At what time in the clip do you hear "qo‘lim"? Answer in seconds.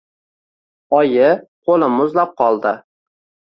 1.69-1.95